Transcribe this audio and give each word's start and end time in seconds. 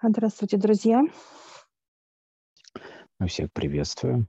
Здравствуйте, 0.00 0.58
друзья. 0.58 1.02
Мы 3.18 3.26
всех 3.26 3.52
приветствуем. 3.52 4.28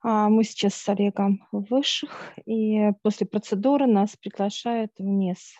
А, 0.00 0.28
мы 0.28 0.42
сейчас 0.42 0.74
с 0.74 0.88
Олегом 0.88 1.46
в 1.52 1.60
высших, 1.70 2.36
и 2.44 2.90
после 3.02 3.28
процедуры 3.28 3.86
нас 3.86 4.16
приглашают 4.16 4.90
вниз. 4.98 5.54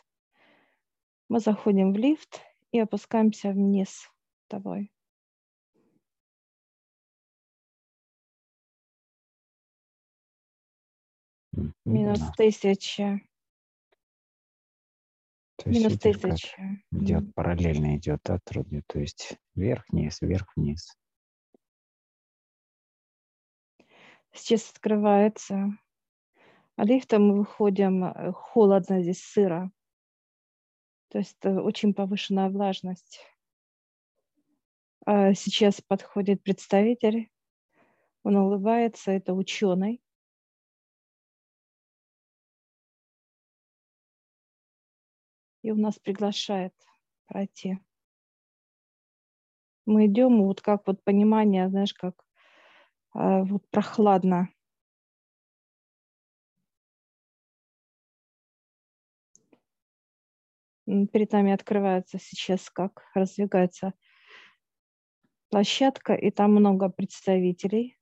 Мы 1.28 1.38
заходим 1.38 1.92
в 1.92 1.96
лифт 1.96 2.40
и 2.72 2.80
опускаемся 2.80 3.50
вниз 3.50 3.90
с 3.90 4.48
тобой. 4.48 4.92
Минус 11.84 12.18
Да. 12.18 12.32
тысяча. 12.36 13.20
То 15.62 15.70
есть 15.70 15.80
Минус 15.80 15.98
как 16.00 16.20
тысяча. 16.20 16.56
идет 16.90 17.22
М. 17.22 17.32
параллельно 17.34 17.96
идет, 17.96 18.20
да, 18.24 18.38
труды, 18.44 18.82
то 18.88 18.98
есть 18.98 19.36
вверх-вниз, 19.54 20.20
вверх-вниз. 20.20 20.96
Сейчас 24.32 24.70
открывается. 24.70 25.78
А 26.74 26.84
лифтом 26.84 27.28
мы 27.28 27.38
выходим, 27.38 28.04
э, 28.04 28.32
холодно 28.32 29.02
здесь, 29.02 29.22
сыро. 29.22 29.70
То 31.10 31.18
есть 31.18 31.36
это 31.38 31.62
очень 31.62 31.94
повышенная 31.94 32.48
влажность. 32.48 33.20
А 35.06 35.32
Сейчас 35.34 35.80
подходит 35.80 36.42
представитель, 36.42 37.30
он 38.24 38.36
улыбается, 38.36 39.12
это 39.12 39.32
ученый. 39.34 40.00
И 45.62 45.70
он 45.70 45.80
нас 45.80 45.98
приглашает 45.98 46.74
пройти. 47.26 47.78
Мы 49.86 50.06
идем, 50.06 50.42
вот 50.44 50.60
как 50.60 50.86
вот 50.86 51.02
понимание, 51.02 51.68
знаешь, 51.68 51.94
как 51.94 52.24
а, 53.14 53.42
вот 53.44 53.68
прохладно. 53.70 54.48
Перед 60.86 61.32
нами 61.32 61.52
открывается 61.52 62.18
сейчас, 62.18 62.68
как 62.70 63.04
раздвигается 63.14 63.94
площадка, 65.48 66.14
и 66.14 66.30
там 66.30 66.52
много 66.52 66.88
представителей. 66.88 67.96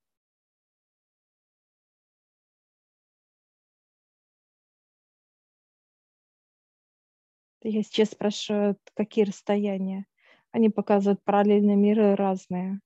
Я 7.62 7.82
сейчас 7.82 8.10
спрашиваю, 8.10 8.78
какие 8.94 9.24
расстояния. 9.24 10.06
Они 10.50 10.70
показывают 10.70 11.22
параллельные 11.22 11.76
миры 11.76 12.14
разные. 12.14 12.80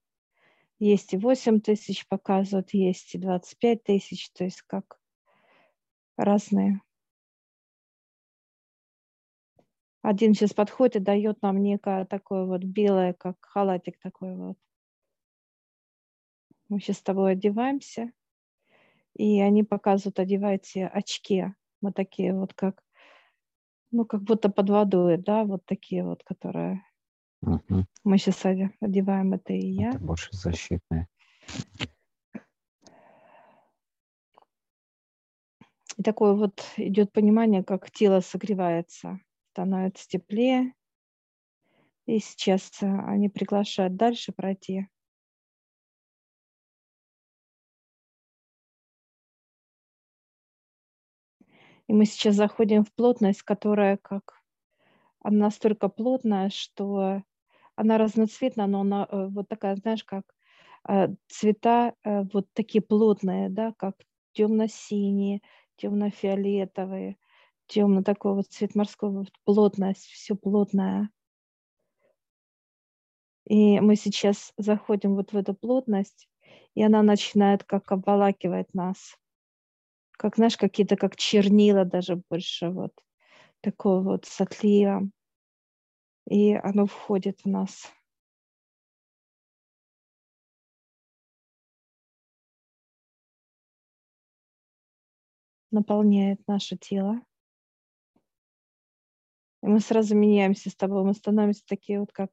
Есть 0.79 1.13
и 1.13 1.17
8 1.17 1.61
тысяч 1.61 2.05
показывают, 2.07 2.73
есть 2.73 3.15
и 3.15 3.17
25 3.17 3.83
тысяч, 3.83 4.29
то 4.31 4.43
есть 4.43 4.61
как 4.63 4.99
разные. 6.17 6.81
Один 10.01 10.33
сейчас 10.33 10.53
подходит 10.53 10.97
и 10.97 10.99
дает 10.99 11.41
нам 11.41 11.63
некое 11.63 12.05
такое 12.05 12.45
вот 12.45 12.63
белое, 12.63 13.13
как 13.13 13.37
халатик 13.39 13.97
такой 13.99 14.35
вот. 14.35 14.57
Мы 16.67 16.79
сейчас 16.79 16.97
с 16.97 17.01
тобой 17.01 17.31
одеваемся, 17.31 18.11
и 19.15 19.39
они 19.39 19.63
показывают, 19.63 20.19
одевайте 20.19 20.85
очки. 20.85 21.45
Мы 21.81 21.91
такие 21.91 22.33
вот 22.33 22.53
как, 22.53 22.83
ну, 23.95 24.05
как 24.05 24.23
будто 24.23 24.49
под 24.49 24.69
водой, 24.69 25.17
да, 25.17 25.45
вот 25.45 25.65
такие 25.65 26.03
вот, 26.03 26.23
которые 26.23 26.83
Мгм. 27.41 27.87
мы 28.03 28.17
сейчас 28.17 28.45
одеваем, 28.81 29.33
это 29.33 29.53
и 29.53 29.65
я. 29.67 29.89
Это 29.91 29.99
больше 29.99 30.29
защитное. 30.31 31.07
И 35.97 36.03
такое 36.03 36.33
вот 36.33 36.61
идет 36.75 37.13
понимание, 37.13 37.63
как 37.63 37.89
тело 37.89 38.19
согревается, 38.19 39.19
становится 39.51 40.05
теплее. 40.09 40.73
И 42.05 42.19
сейчас 42.19 42.83
э, 42.83 42.85
они 42.85 43.29
приглашают 43.29 43.95
дальше 43.95 44.33
пройти. 44.33 44.89
И 51.87 51.93
мы 51.93 52.05
сейчас 52.05 52.35
заходим 52.35 52.83
в 52.83 52.93
плотность, 52.93 53.43
которая 53.43 53.97
как 53.97 54.41
она 55.21 55.45
настолько 55.45 55.89
плотная, 55.89 56.49
что 56.49 57.23
она 57.75 57.97
разноцветна, 57.97 58.67
но 58.67 58.81
она 58.81 59.07
э, 59.09 59.27
вот 59.27 59.47
такая, 59.49 59.75
знаешь, 59.75 60.03
как 60.03 60.23
э, 60.87 61.07
цвета 61.27 61.93
э, 62.03 62.23
вот 62.33 62.47
такие 62.53 62.81
плотные, 62.81 63.49
да, 63.49 63.73
как 63.77 63.95
темно-синие, 64.33 65.41
темно-фиолетовые, 65.77 67.17
темно 67.67 68.03
такой 68.03 68.35
вот 68.35 68.47
цвет 68.47 68.75
морской, 68.75 69.11
вот 69.11 69.31
плотность, 69.43 70.05
все 70.05 70.35
плотное. 70.35 71.09
И 73.47 73.79
мы 73.79 73.95
сейчас 73.95 74.53
заходим 74.57 75.15
вот 75.15 75.33
в 75.33 75.37
эту 75.37 75.53
плотность, 75.53 76.27
и 76.75 76.83
она 76.83 77.03
начинает 77.03 77.63
как 77.63 77.91
обволакивать 77.91 78.73
нас. 78.73 79.17
Как, 80.19 80.35
знаешь, 80.37 80.57
какие-то 80.57 80.95
как 80.95 81.15
чернила 81.17 81.83
даже 81.85 82.21
больше 82.29 82.69
вот 82.69 82.91
такого 83.61 84.01
вот 84.03 84.25
с. 84.25 85.01
И 86.29 86.53
оно 86.53 86.85
входит 86.85 87.41
в 87.43 87.47
нас. 87.49 87.91
наполняет 95.71 96.39
наше 96.47 96.75
тело. 96.77 97.21
И 99.63 99.67
мы 99.67 99.79
сразу 99.79 100.15
меняемся 100.15 100.69
с 100.69 100.75
тобой, 100.75 101.03
мы 101.03 101.13
становимся 101.13 101.63
такие 101.67 101.99
вот 101.99 102.11
как, 102.11 102.29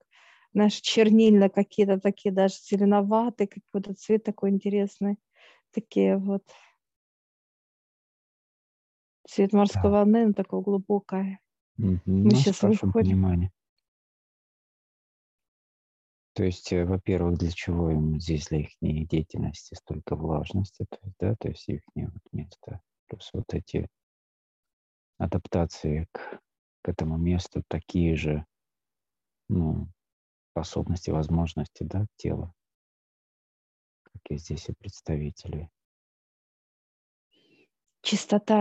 знаешь, 0.53 0.75
чернильно 0.81 1.49
какие-то 1.49 1.99
такие, 2.00 2.32
даже 2.32 2.54
зеленоватые, 2.62 3.49
какой-то 3.49 3.94
цвет 3.94 4.25
такой 4.25 4.50
интересный. 4.50 5.16
Такие 5.72 6.19
вот. 6.19 6.44
Цвет 9.28 9.53
морской 9.53 9.91
Да. 9.91 9.91
волны, 9.91 10.27
но 10.27 10.33
такое 10.33 10.60
глубокое. 10.60 11.41
Мгм. 11.77 12.03
Мы 12.22 12.34
Ну, 12.34 12.37
сейчас 12.37 12.62
выходим. 12.62 13.19
То 16.34 16.44
есть, 16.44 16.72
э, 16.72 16.84
во-первых, 16.84 17.38
для 17.38 17.50
чего 17.50 17.91
им 17.91 18.19
здесь 18.21 18.47
для 18.49 18.61
их 18.61 18.71
деятельности 18.81 19.75
столько 19.75 20.16
влажности, 20.16 20.87
то 20.88 20.99
есть, 21.03 21.16
да, 21.21 21.34
то 21.37 21.49
есть 21.49 21.69
их 21.69 21.82
вот 21.94 22.22
место, 22.32 22.81
плюс 23.09 23.31
вот 23.34 23.53
эти 23.53 23.88
адаптации 25.19 26.06
к, 26.12 26.41
к 26.82 26.88
этому 26.88 27.16
месту 27.16 27.62
такие 27.66 28.15
же, 28.16 28.44
ну, 29.49 29.87
способности, 30.53 31.11
возможности, 31.11 31.84
да, 31.84 32.06
тела, 32.16 32.55
как 34.05 34.22
и 34.31 34.37
здесь 34.38 34.71
у 34.71 34.75
представителей. 34.75 35.69
Чистота. 38.03 38.59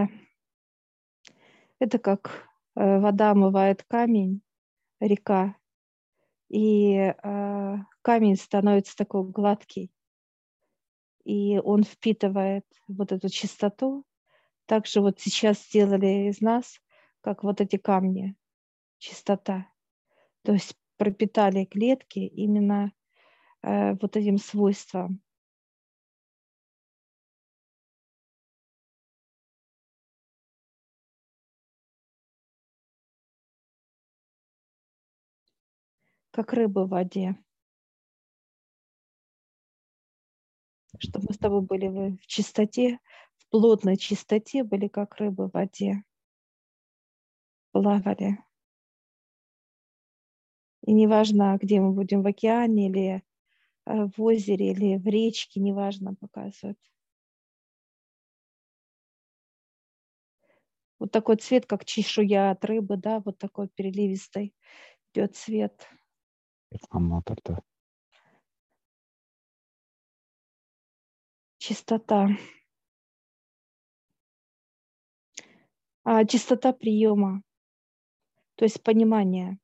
Это 1.82 1.98
как 1.98 2.48
э, 2.76 3.00
вода 3.00 3.32
омывает 3.32 3.82
камень, 3.82 4.44
река, 5.00 5.56
и 6.48 6.94
э, 6.94 7.76
камень 8.04 8.36
становится 8.36 8.96
такой 8.96 9.24
гладкий, 9.24 9.92
и 11.24 11.58
он 11.58 11.84
впитывает 11.84 12.68
вот 12.88 13.12
эту 13.12 13.30
чистоту. 13.30 14.06
Также 14.68 15.02
вот 15.02 15.20
сейчас 15.20 15.58
сделали 15.66 16.30
из 16.30 16.40
нас, 16.40 16.80
как 17.22 17.42
вот 17.42 17.62
эти 17.62 17.78
камни, 17.78 18.36
чистота. 19.00 19.66
То 20.44 20.54
есть 20.54 20.78
пропитали 20.98 21.66
клетки 21.66 22.20
именно 22.20 22.92
э, 23.64 23.94
вот 24.00 24.16
этим 24.18 24.38
свойством. 24.38 25.20
Как 36.32 36.54
рыбы 36.54 36.86
в 36.86 36.90
воде. 36.90 37.36
Чтобы 40.98 41.28
мы 41.30 41.34
с 41.34 41.38
тобой 41.38 41.62
были 41.62 41.88
в 41.88 42.28
чистоте, 42.28 43.00
в 43.38 43.50
плотной 43.50 43.98
чистоте, 43.98 44.64
были 44.64 44.88
как 44.88 45.16
рыбы 45.16 45.48
в 45.48 45.54
воде. 45.54 46.04
Плавали. 47.72 48.38
И 50.84 50.94
неважно, 50.94 51.58
где 51.62 51.80
мы 51.80 51.94
будем, 51.94 52.24
в 52.24 52.28
океане 52.28 52.90
или 52.90 53.24
э, 53.86 54.06
в 54.06 54.22
озере, 54.22 54.72
или 54.72 54.98
в 54.98 55.06
речке, 55.06 55.60
неважно, 55.60 56.16
показывают. 56.16 56.80
Вот 61.00 61.12
такой 61.12 61.38
цвет, 61.38 61.66
как 61.66 61.86
чешуя 61.86 62.52
от 62.52 62.64
рыбы, 62.66 62.98
да, 62.98 63.20
вот 63.20 63.38
такой 63.38 63.70
переливистый 63.70 64.54
идет 65.14 65.36
цвет. 65.36 65.88
Перламутр-то. 66.72 67.62
Чистота. 71.60 72.30
А, 76.04 76.26
чистота 76.26 76.74
приема, 76.74 77.44
то 78.56 78.66
есть 78.66 78.82
понимание. 78.84 79.60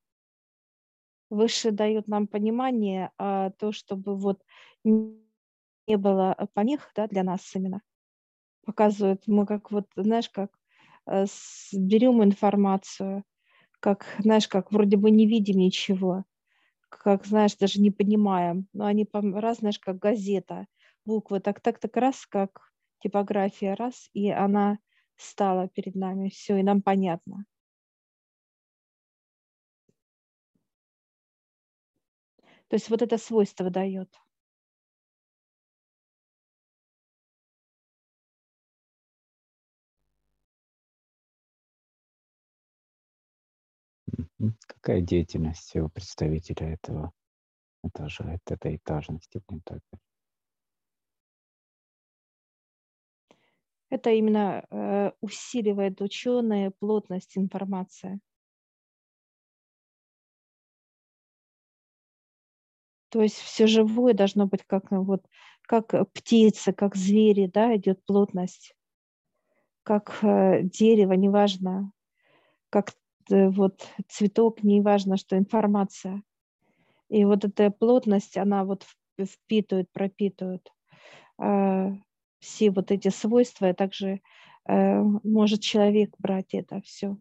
Выше 1.30 1.72
дает 1.72 2.08
нам 2.08 2.28
понимание, 2.28 3.12
а 3.18 3.52
то, 3.52 3.72
чтобы 3.72 4.16
вот 4.18 4.44
не 4.84 5.98
было 5.98 6.36
помех 6.54 6.92
да, 6.96 7.08
для 7.08 7.24
нас 7.24 7.56
именно. 7.56 7.82
Показывает, 8.66 9.24
мы 9.28 9.46
как 9.46 9.72
вот, 9.72 9.88
знаешь, 9.96 10.30
как 10.30 10.52
э, 11.08 11.26
берем 11.74 12.24
информацию, 12.24 13.24
как, 13.80 14.06
знаешь, 14.20 14.48
как 14.48 14.72
вроде 14.72 14.98
бы 14.98 15.12
не 15.12 15.28
видим 15.28 15.58
ничего, 15.58 16.26
как, 16.90 17.26
знаешь, 17.26 17.56
даже 17.58 17.80
не 17.82 17.92
понимаем, 17.92 18.68
но 18.74 18.86
они 18.86 19.08
раз, 19.14 19.58
знаешь, 19.60 19.80
как 19.80 19.98
газета, 20.00 20.68
буквы, 21.06 21.40
так, 21.40 21.62
так, 21.62 21.80
так, 21.80 21.96
раз, 21.98 22.26
как 22.26 22.72
типография, 23.02 23.76
раз, 23.76 24.10
и 24.14 24.30
она 24.32 24.80
стала 25.18 25.68
перед 25.70 25.96
нами, 25.96 26.30
все, 26.30 26.58
и 26.58 26.64
нам 26.64 26.82
понятно. 26.82 27.46
То 32.70 32.76
есть 32.76 32.90
вот 32.90 33.02
это 33.02 33.18
свойство 33.18 33.70
дает. 33.70 34.10
Какая 44.68 45.02
деятельность 45.02 45.76
у 45.76 45.90
представителя 45.90 46.74
этого 46.74 47.12
этажа, 47.84 48.38
этой 48.46 48.76
этажности? 48.76 49.42
Это 53.90 54.12
именно 54.12 54.66
э, 54.70 55.12
усиливает 55.22 56.02
ученые 56.02 56.72
плотность 56.72 57.38
информации. 57.38 58.20
То 63.10 63.22
есть 63.22 63.38
все 63.38 63.68
живое 63.68 64.14
должно 64.14 64.46
быть 64.46 64.64
как, 64.68 64.92
ну, 64.92 65.04
вот, 65.04 65.26
как 65.64 65.94
птица, 66.12 66.74
как 66.74 66.96
звери, 66.96 67.48
да, 67.48 67.76
идет 67.76 68.06
плотность, 68.06 68.76
как 69.84 70.20
э, 70.22 70.64
дерево, 70.64 71.14
неважно, 71.14 71.92
как 72.70 72.92
э, 72.92 72.94
вот 73.30 73.88
цветок, 74.08 74.64
неважно, 74.64 75.18
что 75.18 75.38
информация. 75.38 76.24
И 77.10 77.26
вот 77.26 77.46
эта 77.46 77.72
плотность, 77.72 78.38
она 78.38 78.66
вот 78.66 78.86
впитывает, 79.20 79.92
пропитывает 79.92 80.70
э, 81.42 81.92
все 82.40 82.72
вот 82.72 82.92
эти 82.92 83.10
свойства, 83.10 83.70
и 83.70 83.74
также 83.74 84.22
э, 84.68 85.02
может 85.24 85.62
человек 85.62 86.14
брать 86.20 86.54
это 86.54 86.82
все. 86.82 87.18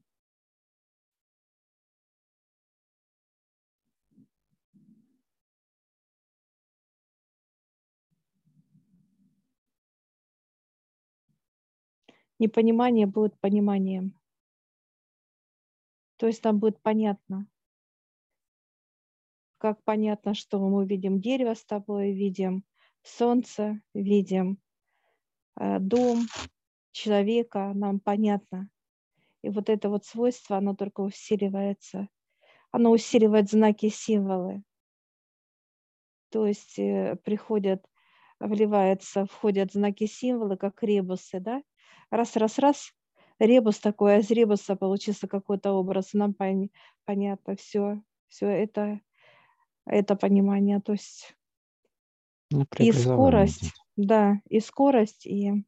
непонимание 12.38 13.06
будет 13.06 13.38
пониманием. 13.40 14.14
То 16.16 16.26
есть 16.26 16.44
нам 16.44 16.58
будет 16.58 16.80
понятно, 16.80 17.46
как 19.58 19.82
понятно, 19.84 20.34
что 20.34 20.58
мы 20.58 20.86
видим 20.86 21.20
дерево 21.20 21.54
с 21.54 21.64
тобой, 21.64 22.12
видим 22.12 22.64
солнце, 23.02 23.80
видим 23.94 24.58
э, 25.58 25.78
дом, 25.78 26.26
человека, 26.92 27.72
нам 27.74 28.00
понятно. 28.00 28.70
И 29.42 29.48
вот 29.50 29.68
это 29.68 29.88
вот 29.88 30.04
свойство, 30.04 30.56
оно 30.56 30.74
только 30.74 31.00
усиливается. 31.00 32.08
Оно 32.70 32.90
усиливает 32.90 33.50
знаки, 33.50 33.88
символы. 33.88 34.62
То 36.30 36.46
есть 36.46 36.78
э, 36.78 37.16
приходят, 37.24 37.84
вливается, 38.40 39.26
входят 39.26 39.72
знаки, 39.72 40.06
символы, 40.06 40.56
как 40.56 40.82
ребусы, 40.82 41.40
да, 41.40 41.62
раз, 42.10 42.36
раз, 42.36 42.58
раз, 42.58 42.92
ребус 43.38 43.78
такой, 43.78 44.16
а 44.16 44.18
из 44.18 44.30
ребуса 44.30 44.76
получился 44.76 45.28
какой-то 45.28 45.72
образ, 45.72 46.12
нам 46.14 46.32
пон- 46.32 46.70
понятно, 47.04 47.56
все, 47.56 48.02
все 48.28 48.46
это, 48.48 49.00
это 49.84 50.16
понимание, 50.16 50.80
то 50.80 50.92
есть 50.92 51.36
Ну, 52.50 52.64
и 52.78 52.92
скорость, 52.92 53.72
да, 53.96 54.40
и 54.48 54.60
скорость, 54.60 55.26
и 55.26 55.64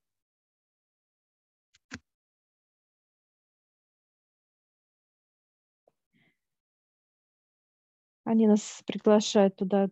они 8.25 8.47
нас 8.47 8.82
приглашают 8.87 9.56
туда, 9.56 9.88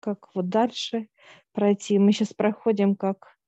как 0.00 0.34
вот 0.34 0.48
дальше 0.48 1.08
пройти. 1.52 1.98
Мы 1.98 2.12
сейчас 2.12 2.34
проходим 2.34 2.96
как 2.96 3.38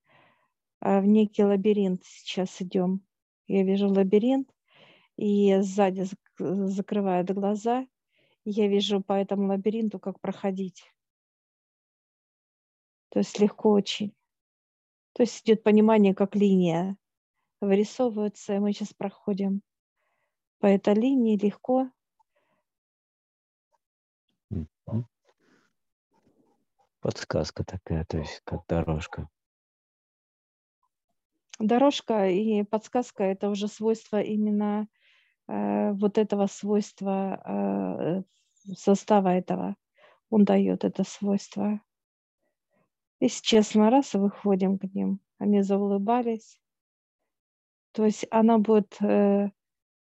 а, 0.81 1.01
в 1.01 1.07
некий 1.07 1.43
лабиринт 1.45 2.05
сейчас 2.05 2.63
идем. 2.63 3.05
Я 3.47 3.63
вижу 3.63 3.89
лабиринт, 3.89 4.49
и 5.17 5.61
сзади 5.61 6.03
зак- 6.03 6.67
закрывают 6.67 7.31
глаза. 7.31 7.87
и 8.45 8.51
Я 8.51 8.69
вижу 8.69 9.03
по 9.03 9.13
этому 9.13 9.49
лабиринту, 9.49 9.99
как 9.99 10.21
проходить. 10.21 10.93
То 13.11 13.21
есть 13.21 13.39
легко 13.39 13.71
очень. 13.71 14.15
То 15.13 15.23
есть 15.23 15.43
идет 15.43 15.63
понимание, 15.63 16.15
как 16.15 16.35
линия 16.35 16.97
вырисовывается, 17.61 18.55
и 18.55 18.59
мы 18.59 18.73
сейчас 18.73 18.93
проходим 18.93 19.63
по 20.59 20.67
этой 20.67 20.95
линии 20.95 21.39
легко. 21.39 21.91
Подсказка 27.01 27.65
такая, 27.65 28.05
то 28.07 28.19
есть 28.19 28.41
как 28.45 28.67
дорожка. 28.67 29.29
Дорожка 31.59 32.29
и 32.29 32.63
подсказка– 32.65 33.23
это 33.25 33.49
уже 33.49 33.69
свойство 33.69 34.21
именно 34.21 34.89
э, 35.47 35.93
вот 35.93 36.19
этого 36.19 36.47
свойства 36.47 37.43
э, 37.47 38.23
состава 38.75 39.29
этого. 39.29 39.77
Он 40.31 40.45
дает 40.45 40.85
это 40.85 41.05
свойство. 41.05 41.81
Если 43.21 43.43
честно, 43.43 43.91
раз 43.91 44.15
и 44.15 44.19
выходим 44.19 44.79
к 44.79 44.85
ним. 44.85 45.21
Они 45.39 45.63
заулыбались. 45.63 46.61
То 47.93 48.05
есть 48.05 48.27
она 48.31 48.59
будет, 48.59 49.01
э, 49.01 49.51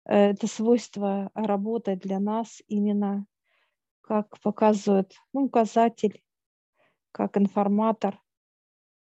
это 0.05 0.47
свойство 0.47 1.31
работать 1.33 1.99
для 1.99 2.19
нас 2.19 2.61
именно 2.67 3.25
как 4.01 4.39
показывает 4.41 5.15
ну, 5.31 5.45
указатель, 5.45 6.21
как 7.11 7.37
информатор. 7.37 8.19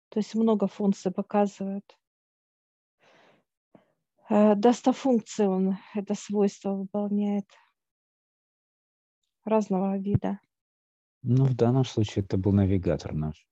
То 0.09 0.19
есть 0.19 0.33
много 0.35 0.67
функций 0.67 1.11
показывают. 1.11 1.97
Э, 4.29 4.55
Достофункции 4.55 5.45
он 5.45 5.77
это 5.93 6.15
свойство 6.15 6.73
выполняет 6.73 7.45
разного 9.43 9.97
вида. 9.97 10.39
Ну, 11.21 11.45
в 11.45 11.55
данном 11.55 11.85
случае 11.85 12.23
это 12.25 12.37
был 12.37 12.51
навигатор 12.51 13.13
наш. 13.13 13.47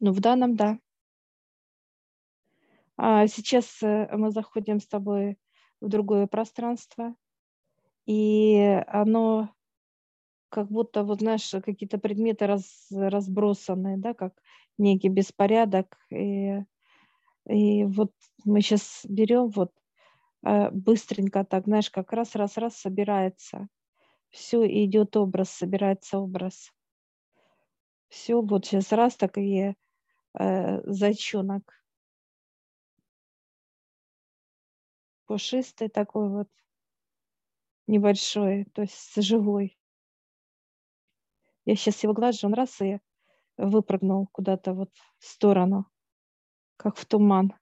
Ну, 0.00 0.12
в 0.12 0.20
данном, 0.20 0.56
да. 0.56 0.78
А 2.96 3.26
сейчас 3.28 3.82
э, 3.82 4.08
мы 4.16 4.30
заходим 4.30 4.80
с 4.80 4.86
тобой 4.86 5.38
в 5.80 5.88
другое 5.88 6.26
пространство, 6.26 7.14
и 8.06 8.82
оно 8.86 9.54
как 10.50 10.68
будто, 10.68 11.04
вот 11.04 11.20
знаешь, 11.20 11.50
какие-то 11.64 11.98
предметы 11.98 12.46
раз, 12.46 12.88
разбросаны, 12.90 13.96
да, 13.96 14.14
как 14.14 14.42
некий 14.78 15.08
беспорядок. 15.08 15.96
И, 16.10 16.58
и 17.48 17.84
вот 17.84 18.12
мы 18.44 18.60
сейчас 18.60 19.04
берем 19.08 19.48
вот 19.48 19.72
э, 20.44 20.70
быстренько 20.70 21.44
так, 21.44 21.64
знаешь, 21.64 21.90
как 21.90 22.12
раз, 22.12 22.34
раз, 22.34 22.56
раз 22.56 22.76
собирается. 22.76 23.68
Все, 24.30 24.64
идет 24.84 25.16
образ, 25.16 25.50
собирается 25.50 26.18
образ. 26.18 26.72
Все, 28.08 28.40
вот 28.40 28.66
сейчас 28.66 28.92
раз 28.92 29.16
так 29.16 29.38
и 29.38 29.74
э, 30.38 30.90
зайчонок. 30.90 31.72
Пушистый 35.26 35.88
такой 35.88 36.28
вот, 36.28 36.48
небольшой, 37.86 38.66
то 38.72 38.82
есть 38.82 39.22
живой. 39.22 39.76
Я 41.64 41.76
сейчас 41.76 42.02
его 42.02 42.14
глажу, 42.14 42.46
он 42.46 42.54
раз 42.54 42.80
и 42.80 42.98
выпрыгнул 43.56 44.28
куда-то 44.32 44.72
вот 44.72 44.90
в 45.18 45.26
сторону, 45.26 45.89
как 46.80 46.96
в 46.96 47.04
туман. 47.04 47.52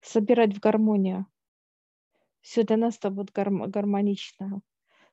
собирать 0.00 0.54
в 0.54 0.60
гармонию. 0.60 1.26
Все 2.40 2.62
для 2.62 2.78
нас 2.78 2.96
это 2.96 3.10
будет 3.10 3.30
гармонично. 3.32 4.62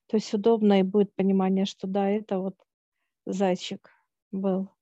То 0.07 0.15
есть 0.17 0.33
удобно 0.33 0.79
и 0.79 0.83
будет 0.83 1.13
понимание, 1.15 1.65
что 1.65 1.85
да, 1.85 2.09
это 2.09 2.39
вот 2.39 2.55
зайчик 3.25 3.91
был. 4.31 4.74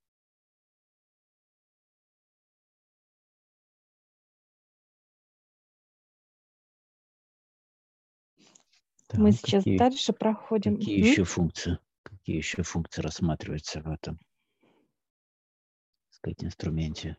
Да, 9.13 9.21
Мы 9.21 9.31
сейчас 9.31 9.63
какие, 9.63 9.77
дальше 9.77 10.11
проходим. 10.11 10.77
Какие 10.77 10.99
еще 10.99 11.23
функции? 11.23 11.77
Какие 12.01 12.37
еще 12.37 12.63
функции 12.63 13.01
рассматриваются 13.01 13.81
в 13.81 13.87
этом 13.87 14.17
так 14.17 16.13
сказать, 16.13 16.43
инструменте? 16.43 17.17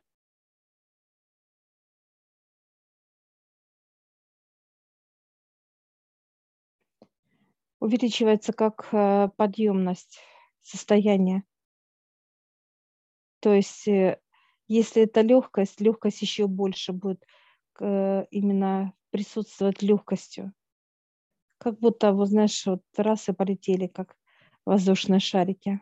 Увеличивается 7.78 8.52
как 8.52 8.88
э, 8.92 9.28
подъемность 9.36 10.18
состояния. 10.62 11.44
То 13.40 13.52
есть, 13.52 13.86
э, 13.86 14.18
если 14.66 15.02
это 15.02 15.20
легкость, 15.20 15.80
легкость 15.80 16.22
еще 16.22 16.48
больше 16.48 16.92
будет 16.92 17.22
э, 17.78 18.24
именно 18.30 18.94
присутствовать 19.10 19.82
легкостью 19.82 20.52
как 21.64 21.78
будто, 21.78 22.12
вот 22.12 22.28
знаешь, 22.28 22.66
вот 22.66 22.82
раз 22.94 23.26
и 23.30 23.32
полетели, 23.32 23.86
как 23.86 24.18
воздушные 24.66 25.18
шарики. 25.18 25.80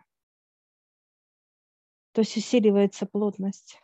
То 2.12 2.21
есть 2.21 2.37
усиливается 2.37 3.05
плотность. 3.05 3.83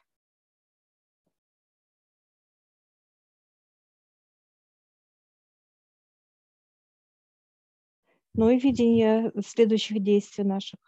Ну 8.34 8.48
и 8.50 8.60
видение 8.60 9.32
следующих 9.44 10.00
действий 10.00 10.44
наших. 10.44 10.78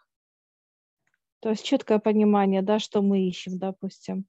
То 1.41 1.49
есть 1.49 1.65
четкое 1.65 1.99
понимание, 1.99 2.61
да, 2.61 2.79
что 2.79 3.01
мы 3.01 3.27
ищем, 3.27 3.59
допустим. 3.59 4.25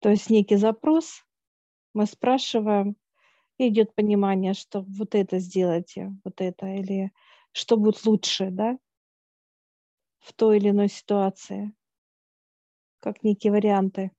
То 0.00 0.10
есть 0.10 0.28
некий 0.28 0.56
запрос, 0.56 1.24
мы 1.94 2.04
спрашиваем, 2.04 2.96
идет 3.58 3.94
понимание, 3.94 4.54
что 4.54 4.82
вот 4.82 5.14
это 5.14 5.38
сделайте, 5.38 6.12
вот 6.24 6.40
это, 6.40 6.66
или 6.66 7.12
что 7.52 7.76
будет 7.76 8.04
лучше, 8.06 8.50
да, 8.50 8.78
в 10.18 10.34
той 10.34 10.58
или 10.58 10.68
иной 10.70 10.88
ситуации, 10.88 11.72
как 13.00 13.22
некие 13.22 13.52
варианты. 13.52 14.10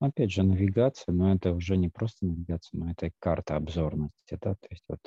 Опять 0.00 0.30
же, 0.30 0.42
навигация, 0.42 1.12
но 1.12 1.34
это 1.34 1.52
уже 1.52 1.76
не 1.76 1.88
просто 1.88 2.26
навигация, 2.26 2.78
но 2.78 2.90
это 2.90 3.10
карта 3.18 3.56
обзорности, 3.56 4.38
да, 4.40 4.54
то 4.54 4.68
есть 4.70 4.84
вот 4.88 5.00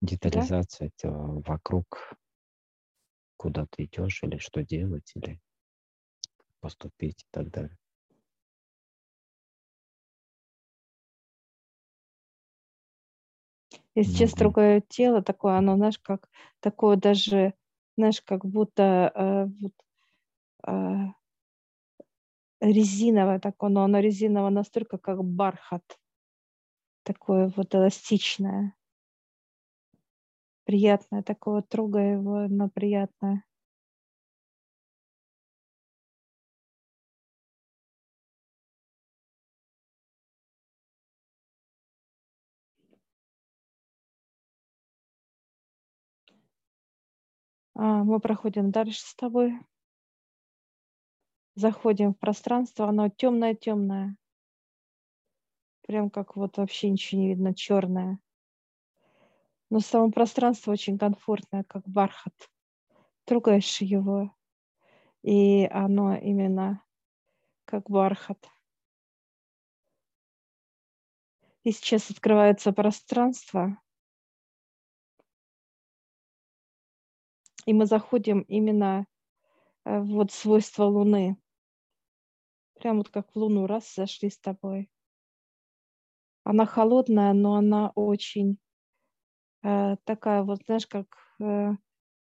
детализация 0.00 0.90
да? 1.02 1.10
вокруг, 1.10 2.14
куда 3.36 3.66
ты 3.70 3.84
идешь, 3.84 4.22
или 4.22 4.38
что 4.38 4.62
делать, 4.64 5.12
или 5.14 5.40
поступить 6.60 7.22
и 7.22 7.26
так 7.30 7.50
далее. 7.50 7.76
И 13.96 14.02
сейчас 14.04 14.32
mm-hmm. 14.32 14.38
другое 14.38 14.80
тело 14.82 15.22
такое, 15.22 15.56
оно, 15.56 15.76
знаешь, 15.76 15.98
как 15.98 16.28
такое 16.60 16.98
даже, 16.98 17.54
знаешь, 17.96 18.20
как 18.20 18.44
будто 18.44 19.10
э, 19.14 19.46
вот, 19.58 19.72
э, 20.66 21.06
резиновое 22.60 23.40
такое, 23.40 23.70
но 23.70 23.84
оно 23.84 24.00
резиновое 24.00 24.50
настолько, 24.50 24.98
как 24.98 25.24
бархат, 25.24 25.98
такое 27.04 27.50
вот 27.56 27.74
эластичное, 27.74 28.74
приятное 30.64 31.22
такое, 31.22 31.62
трогая 31.62 32.18
его, 32.18 32.40
оно 32.40 32.68
приятное. 32.68 33.45
Мы 47.76 48.20
проходим 48.20 48.70
дальше 48.70 49.00
с 49.00 49.14
тобой. 49.14 49.58
Заходим 51.54 52.14
в 52.14 52.18
пространство, 52.18 52.88
оно 52.88 53.08
темное-темное. 53.08 54.16
Прям 55.86 56.10
как 56.10 56.36
вот 56.36 56.56
вообще 56.56 56.90
ничего 56.90 57.20
не 57.20 57.28
видно, 57.28 57.54
черное. 57.54 58.18
Но 59.68 59.80
само 59.80 60.10
пространство 60.10 60.72
очень 60.72 60.98
комфортное, 60.98 61.64
как 61.64 61.86
бархат. 61.86 62.34
Трогаешь 63.24 63.80
его, 63.80 64.34
и 65.22 65.66
оно 65.66 66.16
именно 66.16 66.82
как 67.64 67.90
бархат. 67.90 68.48
И 71.64 71.72
сейчас 71.72 72.10
открывается 72.10 72.72
пространство, 72.72 73.78
и 77.66 77.74
мы 77.74 77.86
заходим 77.86 78.40
именно 78.42 79.06
э, 79.84 80.00
в 80.00 80.06
вот 80.06 80.32
свойства 80.32 80.84
Луны. 80.84 81.36
Прям 82.78 82.98
вот 82.98 83.08
как 83.10 83.30
в 83.32 83.36
Луну 83.36 83.66
раз 83.66 83.94
зашли 83.94 84.30
с 84.30 84.38
тобой. 84.38 84.88
Она 86.44 86.64
холодная, 86.64 87.32
но 87.32 87.56
она 87.56 87.90
очень 87.94 88.58
э, 89.62 89.96
такая 90.04 90.44
вот, 90.44 90.60
знаешь, 90.66 90.86
как 90.86 91.06
э, 91.40 91.72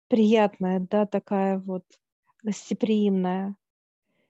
приятная, 0.09 0.81
да, 0.81 1.07
такая 1.07 1.59
вот 1.59 1.85
гостеприимная. 2.43 3.57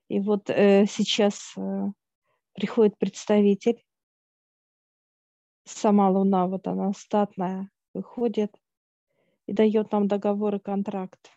И 0.09 0.21
вот 0.21 0.51
э, 0.51 0.87
сейчас 0.87 1.55
э, 1.57 1.87
приходит 2.55 2.97
представитель, 2.99 3.83
сама 5.65 6.11
Луна, 6.11 6.47
вот 6.47 6.69
она 6.69 6.93
статная, 6.93 7.71
выходит, 7.95 8.55
и 9.53 9.55
дает 9.55 9.93
нам 9.93 10.09
договор 10.09 10.55
и 10.55 10.59
контракт. 10.59 11.31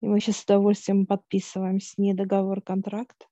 И 0.00 0.06
мы 0.06 0.18
сейчас 0.18 0.38
с 0.38 0.44
удовольствием 0.44 1.06
подписываем 1.06 1.80
с 1.80 1.96
ней 1.96 2.12
договор-контракт. 2.12 3.28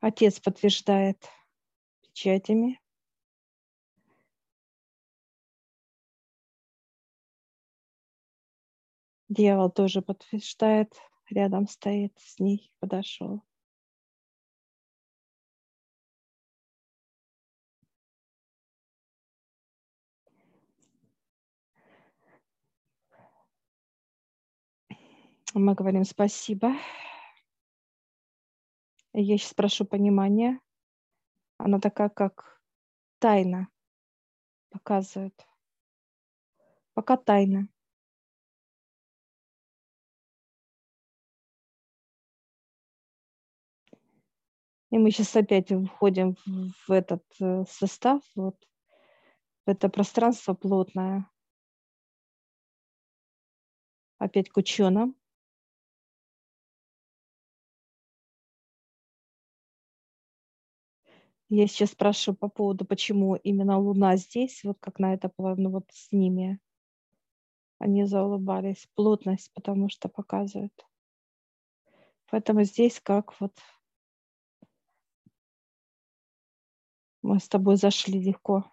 Отец 0.00 0.40
подтверждает 0.40 1.24
печатями. 2.00 2.80
Дьявол 9.28 9.70
тоже 9.70 10.02
подтверждает, 10.02 10.92
рядом 11.30 11.68
стоит 11.68 12.18
с 12.18 12.40
ней, 12.40 12.74
подошел. 12.80 13.44
Мы 25.54 25.74
говорим 25.74 26.04
спасибо. 26.04 26.72
Я 29.12 29.36
сейчас 29.36 29.52
прошу 29.52 29.84
понимания. 29.84 30.58
Она 31.58 31.78
такая, 31.78 32.08
как 32.08 32.62
тайна 33.18 33.68
показывает. 34.70 35.46
Пока 36.94 37.18
тайна. 37.18 37.68
И 44.90 44.98
мы 44.98 45.10
сейчас 45.10 45.36
опять 45.36 45.70
входим 45.70 46.36
в 46.86 46.90
этот 46.90 47.24
э, 47.40 47.64
состав, 47.68 48.22
вот, 48.34 48.56
в 49.66 49.70
это 49.70 49.90
пространство 49.90 50.54
плотное. 50.54 51.30
Опять 54.18 54.48
к 54.48 54.56
ученым. 54.56 55.16
Я 61.54 61.66
сейчас 61.66 61.90
спрашиваю 61.90 62.38
по 62.38 62.48
поводу, 62.48 62.86
почему 62.86 63.36
именно 63.36 63.78
Луна 63.78 64.16
здесь, 64.16 64.64
вот 64.64 64.78
как 64.80 64.98
на 64.98 65.12
это 65.12 65.30
ну 65.36 65.68
вот 65.68 65.84
с 65.92 66.10
ними. 66.10 66.58
Они 67.78 68.06
заулыбались. 68.06 68.88
Плотность, 68.94 69.52
потому 69.52 69.90
что 69.90 70.08
показывает. 70.08 70.72
Поэтому 72.30 72.64
здесь 72.64 73.00
как 73.00 73.38
вот 73.38 73.52
мы 77.20 77.38
с 77.38 77.50
тобой 77.50 77.76
зашли 77.76 78.18
легко. 78.18 78.64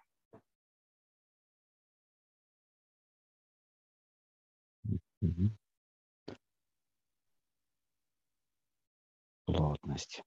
плотность. 9.44 10.22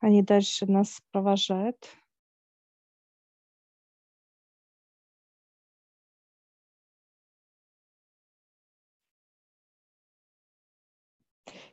Они 0.00 0.22
дальше 0.22 0.66
нас 0.66 1.02
провожают. 1.12 1.76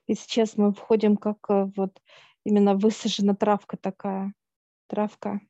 И 0.08 0.14
сейчас 0.16 0.58
мы 0.58 0.74
входим 0.74 1.18
как 1.18 1.38
э, 1.50 1.66
вот 1.76 2.02
именно 2.46 2.76
высажена 2.76 3.36
травка 3.36 3.78
такая. 3.78 4.34
Травка. 4.88 5.42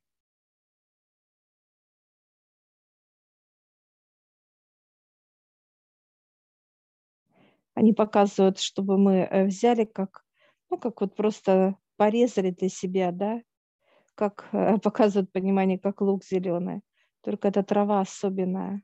Они 7.75 7.93
показывают, 7.93 8.59
чтобы 8.59 8.97
мы 8.97 9.17
э, 9.17 9.45
взяли 9.45 9.85
как, 9.85 10.25
ну, 10.71 10.79
как 10.79 11.01
вот 11.01 11.15
просто 11.15 11.75
порезали 11.97 12.51
для 12.51 12.69
себя, 12.69 13.11
да, 13.11 13.41
как 14.15 14.49
э, 14.53 14.77
показывают 14.83 15.31
понимание, 15.31 15.79
как 15.79 16.01
лук 16.01 16.23
зеленый. 16.25 16.81
Только 17.21 17.49
эта 17.49 17.63
трава 17.63 18.01
особенная. 18.01 18.81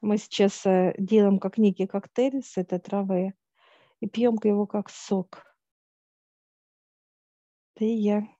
Мы 0.00 0.18
сейчас 0.18 0.64
э, 0.66 0.94
делаем 0.98 1.38
как 1.38 1.58
некий 1.58 1.86
коктейль 1.86 2.42
с 2.42 2.56
этой 2.56 2.78
травы 2.78 3.34
и 4.00 4.08
пьем 4.08 4.38
его 4.44 4.66
как 4.66 4.90
сок. 4.90 5.44
Ты 7.74 7.84
и 7.86 7.98
я. 8.02 8.35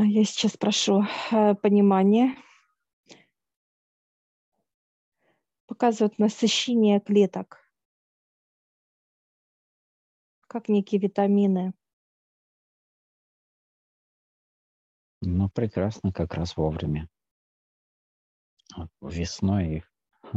Я 0.00 0.24
сейчас 0.24 0.56
прошу 0.56 1.02
э, 1.30 1.54
понимания. 1.54 2.36
Показывают 5.66 6.18
насыщение 6.18 6.98
клеток, 7.00 7.58
как 10.46 10.68
некие 10.68 11.00
витамины. 11.00 11.74
Ну, 15.20 15.50
прекрасно, 15.50 16.12
как 16.12 16.34
раз 16.34 16.56
вовремя. 16.56 17.08
Весной 19.00 19.76
их 19.76 19.92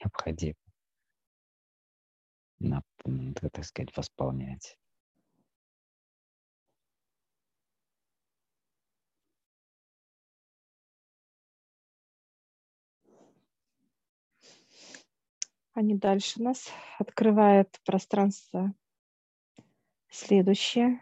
необходимо, 0.00 0.54
так 3.52 3.64
сказать, 3.64 3.96
восполнять. 3.96 4.78
Они 15.78 15.94
дальше 15.94 16.42
нас 16.42 16.72
открывают 16.98 17.80
пространство 17.84 18.74
следующее. 20.10 21.00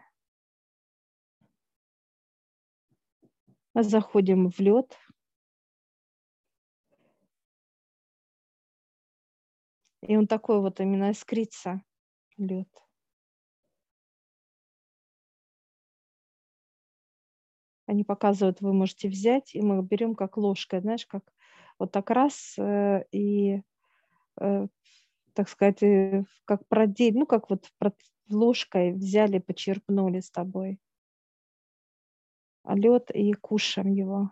Заходим 3.73 4.51
в 4.51 4.59
лед. 4.59 4.95
И 10.03 10.15
он 10.15 10.27
такой 10.27 10.61
вот 10.61 10.79
именно 10.79 11.09
искрится, 11.09 11.81
лед. 12.37 12.69
Они 17.87 18.03
показывают, 18.03 18.61
вы 18.61 18.73
можете 18.73 19.09
взять, 19.09 19.55
и 19.55 19.61
мы 19.63 19.81
берем 19.81 20.13
как 20.13 20.37
ложкой, 20.37 20.81
знаешь, 20.81 21.07
как 21.07 21.23
вот 21.79 21.91
так 21.91 22.11
раз, 22.11 22.53
э, 22.59 23.05
и 23.11 23.63
так 25.33 25.49
сказать, 25.49 25.83
э, 25.83 26.23
как 26.45 26.67
продель, 26.67 27.17
ну, 27.17 27.25
как 27.25 27.49
вот 27.49 27.69
ложкой 28.29 28.93
взяли, 28.93 29.39
почерпнули 29.39 30.19
с 30.19 30.31
тобой. 30.31 30.79
А 32.63 32.75
лед 32.75 33.11
и 33.13 33.33
кушаем 33.33 33.93
его. 33.93 34.31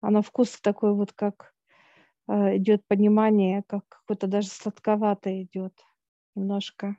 А 0.00 0.10
на 0.10 0.22
вкус 0.22 0.60
такой 0.60 0.94
вот, 0.94 1.12
как 1.12 1.54
э, 2.28 2.56
идет 2.58 2.86
понимание, 2.86 3.62
как 3.66 3.88
какой-то 3.88 4.26
даже 4.26 4.48
сладковато 4.48 5.42
идет 5.42 5.74
немножко. 6.34 6.96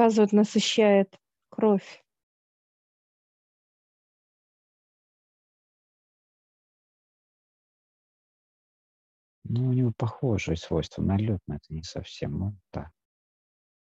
Показывают, 0.00 0.32
насыщает 0.32 1.20
кровь. 1.50 2.02
Ну, 9.44 9.68
у 9.68 9.72
него 9.74 9.92
похожие 9.94 10.56
свойства 10.56 11.02
на 11.02 11.18
лед, 11.18 11.40
но 11.46 11.56
это 11.56 11.66
не 11.68 11.82
совсем 11.82 12.38
ну, 12.38 12.56
да. 12.72 12.90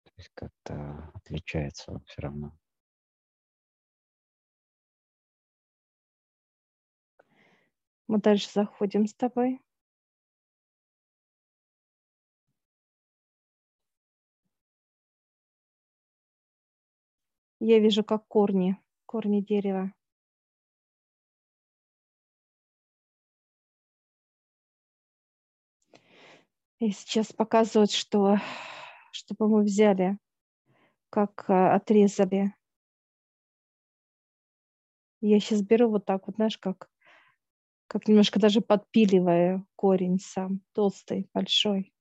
То 0.06 0.12
есть 0.16 0.30
как-то 0.34 1.12
отличается 1.14 1.92
он 1.92 2.06
все 2.06 2.22
равно. 2.22 2.58
Мы 8.08 8.20
дальше 8.20 8.50
заходим 8.54 9.08
с 9.08 9.14
тобой. 9.14 9.60
Я 17.70 17.80
вижу, 17.80 18.02
как 18.02 18.26
корни, 18.30 18.78
корни 19.06 19.42
дерева. 19.42 19.92
И 26.80 26.92
сейчас 26.92 27.34
показывают, 27.34 27.92
что 27.92 28.38
чтобы 29.12 29.50
мы 29.50 29.64
взяли, 29.64 30.18
как 31.10 31.44
а, 31.50 31.76
отрезали. 31.76 32.56
Я 35.20 35.42
сейчас 35.42 35.62
беру 35.62 35.90
вот 35.90 36.06
так 36.06 36.26
вот, 36.28 36.38
знаешь, 36.38 36.58
как, 36.58 36.90
как 37.88 38.08
немножко 38.08 38.40
даже 38.40 38.62
подпиливая 38.62 39.66
корень 39.76 40.20
сам, 40.22 40.62
толстый, 40.72 41.30
большой. 41.34 41.92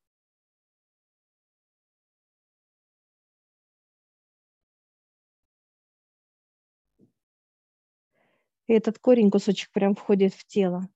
И 8.67 8.73
этот 8.73 8.99
корень, 8.99 9.31
кусочек 9.31 9.71
прям 9.71 9.95
входит 9.95 10.35
в 10.35 10.45
тело. 10.47 10.89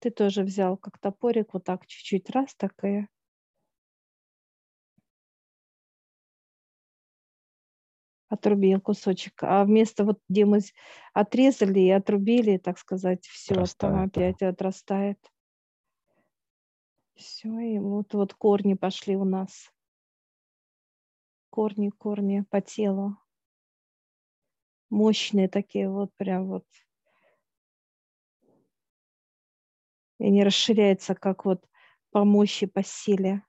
Ты 0.00 0.10
тоже 0.10 0.42
взял 0.42 0.76
как 0.76 0.98
топорик, 0.98 1.54
вот 1.54 1.64
так 1.64 1.86
чуть-чуть 1.86 2.28
раз, 2.30 2.54
так 2.54 2.72
и 2.84 3.06
отрубил 8.28 8.80
кусочек. 8.80 9.42
А 9.42 9.64
вместо 9.64 10.04
вот, 10.04 10.20
где 10.28 10.44
мы 10.44 10.60
отрезали 11.14 11.80
и 11.80 11.90
отрубили, 11.90 12.58
так 12.58 12.78
сказать, 12.78 13.24
все, 13.26 13.64
там 13.78 14.04
опять 14.04 14.38
да. 14.40 14.48
отрастает. 14.48 15.18
Все, 17.14 17.48
и 17.60 17.78
вот, 17.78 18.12
вот 18.12 18.34
корни 18.34 18.74
пошли 18.74 19.16
у 19.16 19.24
нас. 19.24 19.72
Корни, 21.48 21.88
корни 21.90 22.44
по 22.50 22.60
телу 22.60 23.16
мощные 24.94 25.48
такие 25.48 25.90
вот 25.90 26.10
прям 26.16 26.46
вот. 26.46 26.64
И 30.20 30.26
они 30.26 30.44
расширяются 30.44 31.14
как 31.14 31.44
вот 31.44 31.64
по 32.12 32.24
мощи, 32.24 32.66
по 32.66 32.82
силе. 32.82 33.42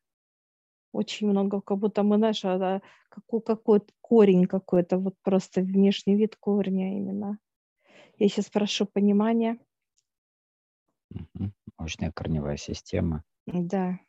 Очень 0.92 1.30
много, 1.30 1.62
как 1.62 1.78
будто 1.78 2.04
мы, 2.04 2.18
знаешь, 2.18 2.44
а, 2.44 2.82
какой, 3.10 3.42
какой 3.42 3.82
корень 4.02 4.46
какой-то, 4.46 4.98
вот 4.98 5.16
просто 5.22 5.62
внешний 5.62 6.16
вид 6.16 6.36
корня 6.36 6.98
именно. 6.98 7.38
Я 8.18 8.30
сейчас 8.30 8.50
прошу 8.50 8.86
понимания. 8.86 9.60
Мощная 11.78 12.12
корневая 12.12 12.58
система. 12.58 13.24
Да. 13.46 14.00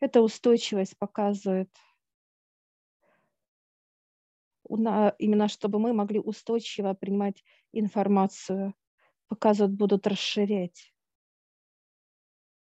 Это 0.00 0.22
устойчивость 0.22 0.98
показывает 0.98 1.70
именно 4.68 5.48
чтобы 5.48 5.78
мы 5.78 5.92
могли 5.92 6.18
устойчиво 6.18 6.94
принимать 6.94 7.42
информацию, 7.72 8.74
показывают, 9.28 9.76
будут 9.76 10.06
расширять. 10.06 10.92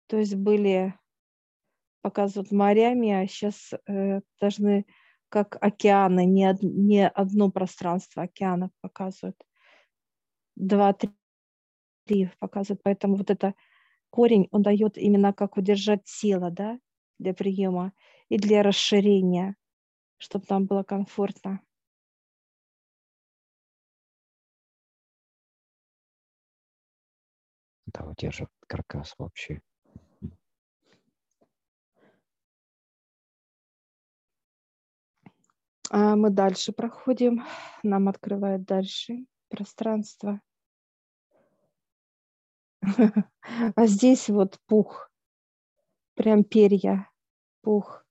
То 0.07 0.19
есть 0.19 0.35
были, 0.35 0.95
показывают 2.03 2.51
морями, 2.51 3.11
а 3.13 3.27
сейчас 3.27 3.73
э, 3.87 4.21
должны 4.41 4.87
как 5.29 5.57
океаны, 5.61 6.25
не, 6.25 6.49
од, 6.51 6.63
не 6.63 7.09
одно 7.09 7.51
пространство 7.51 8.25
океанов 8.25 8.71
показывают. 8.81 9.37
Два, 10.57 10.93
три, 10.93 11.11
три 12.05 12.31
показывают. 12.41 12.83
Поэтому 12.83 13.17
вот 13.17 13.31
это 13.31 13.55
корень, 14.11 14.49
он 14.51 14.63
дает 14.63 14.99
именно 14.99 15.33
как 15.33 15.57
удержать 15.57 16.05
тело, 16.05 16.51
да, 16.51 16.79
для 17.19 17.33
приема 17.33 17.93
и 18.29 18.39
для 18.39 18.63
расширения, 18.63 19.55
чтобы 20.19 20.47
там 20.47 20.67
было 20.67 20.83
комфортно. 20.83 21.61
Да, 27.93 28.05
удерживает 28.05 28.51
каркас 28.67 29.15
вообще. 29.19 29.61
А 35.91 36.17
мы 36.17 36.31
дальше 36.31 36.73
проходим. 36.73 37.45
Нам 37.83 38.09
открывает 38.09 38.65
дальше 38.65 39.27
пространство. 39.49 40.41
А 43.77 43.87
здесь 43.87 44.29
вот 44.29 44.59
пух, 44.67 45.11
прям 46.15 46.45
перья, 46.45 47.09
пух, 47.63 48.05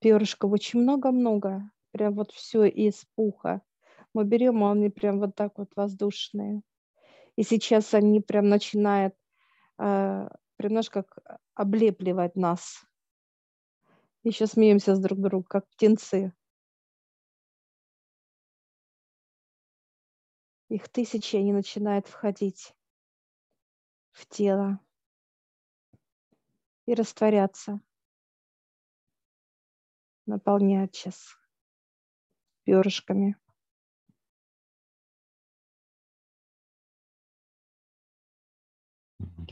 перышков 0.00 0.52
очень 0.52 0.80
много-много, 0.80 1.70
прям 1.92 2.14
вот 2.14 2.32
все 2.32 2.64
из 2.66 3.04
пуха. 3.16 3.62
Мы 4.14 4.24
берем, 4.24 4.64
а 4.64 4.72
они 4.72 4.90
прям 4.90 5.20
вот 5.20 5.34
так 5.34 5.58
вот 5.58 5.70
воздушные. 5.76 6.62
И 7.36 7.42
сейчас 7.42 7.94
они 7.94 8.20
прям 8.20 8.48
начинают 8.48 9.14
э, 9.78 10.28
прям 10.56 10.88
как 10.88 11.18
облепливать 11.54 12.36
нас. 12.36 12.84
Еще 14.22 14.46
смеемся 14.46 14.94
с 14.94 15.00
друг 15.00 15.20
другом, 15.20 15.44
как 15.44 15.68
птенцы. 15.68 16.32
Их 20.68 20.88
тысячи, 20.88 21.36
они 21.36 21.52
начинают 21.52 22.08
входить 22.08 22.74
в 24.12 24.26
тело 24.26 24.80
и 26.86 26.94
растворяться, 26.94 27.80
наполнять 30.26 30.94
сейчас 30.94 31.36
перышками. 32.64 33.36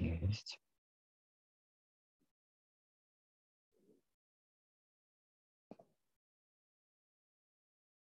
Есть. 0.03 0.59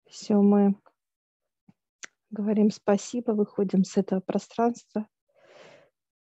Все, 0.06 0.40
мы 0.40 0.76
говорим 2.30 2.70
спасибо, 2.70 3.32
выходим 3.32 3.84
с 3.84 3.98
этого 3.98 4.20
пространства. 4.20 5.06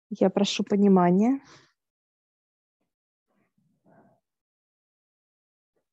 Я 0.09 0.29
прошу 0.29 0.63
понимания. 0.63 1.41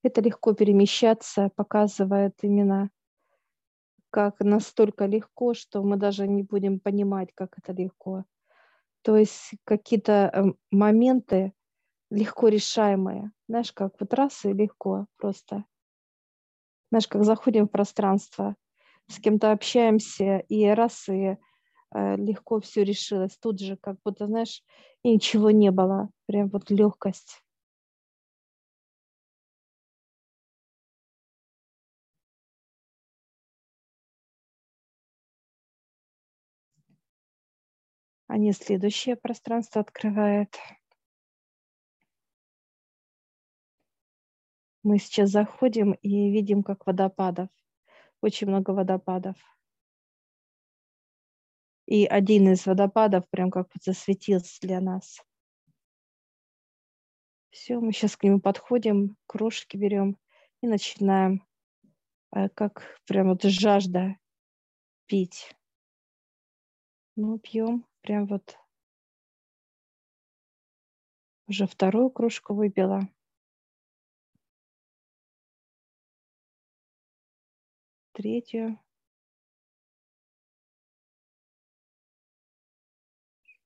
Это 0.03 0.20
легко 0.20 0.55
перемещаться, 0.55 1.51
показывает 1.55 2.35
именно 2.42 2.90
как 4.11 4.40
настолько 4.40 5.07
легко, 5.07 5.55
что 5.55 5.83
мы 5.83 5.96
даже 5.96 6.27
не 6.27 6.42
будем 6.42 6.81
понимать, 6.81 7.33
как 7.35 7.57
это 7.59 7.72
легко. 7.72 8.25
То 9.03 9.17
есть 9.17 9.53
какие-то 9.65 10.31
эм, 10.33 10.57
моменты 10.71 11.53
легко 12.11 12.49
решаемые. 12.49 13.33
Знаешь, 13.49 13.73
как 13.73 13.95
вот 14.01 14.15
раз 14.15 14.45
и 14.45 14.53
легко 14.53 15.07
просто. 15.19 15.65
Знаешь, 16.91 17.09
как 17.09 17.25
заходим 17.25 17.67
в 17.67 17.71
пространство, 17.71 18.55
с 19.09 19.19
кем-то 19.19 19.53
общаемся, 19.53 20.38
и 20.49 20.67
раз 20.67 21.09
и 21.09 21.38
э, 21.95 22.17
легко 22.17 22.61
все 22.61 22.85
решилось. 22.85 23.37
Тут 23.38 23.61
же, 23.61 23.77
как 23.77 23.97
будто, 24.05 24.27
знаешь, 24.27 24.62
и 25.03 25.15
ничего 25.15 25.51
не 25.51 25.71
было. 25.71 26.11
Прям 26.27 26.49
вот 26.51 26.71
легкость. 26.71 27.41
Они 38.33 38.53
следующее 38.55 39.14
пространство 39.14 39.83
открывает. 39.83 40.57
Мы 44.83 44.99
сейчас 44.99 45.29
заходим 45.29 45.92
и 45.92 46.31
видим, 46.31 46.62
как 46.62 46.87
водопадов. 46.87 47.51
Очень 48.23 48.47
много 48.47 48.71
водопадов. 48.71 49.37
И 51.85 52.07
один 52.07 52.51
из 52.51 52.64
водопадов 52.64 53.29
прям 53.29 53.51
как 53.51 53.66
бы 53.66 53.75
засветился 53.83 54.59
для 54.62 54.81
нас. 54.81 55.21
Все, 57.51 57.81
мы 57.81 57.92
сейчас 57.92 58.16
к 58.16 58.23
нему 58.23 58.40
подходим, 58.40 59.18
крошки 59.27 59.77
берем 59.77 60.16
и 60.62 60.68
начинаем, 60.68 61.47
э, 62.35 62.49
как 62.49 62.99
прям 63.07 63.29
вот 63.29 63.42
жажда 63.42 64.16
пить. 65.05 65.55
Ну, 67.14 67.38
пьем. 67.38 67.87
Прям 68.03 68.27
вот 68.27 68.59
уже 71.47 71.67
вторую 71.67 72.11
кружку 72.11 72.55
выпила. 72.55 73.09
Третью. 78.12 78.79